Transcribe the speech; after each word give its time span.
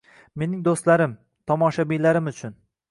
Mening 0.43 0.63
do‘stlarim, 0.69 1.15
tomoshabinlarim 1.53 2.35
uchun. 2.35 2.63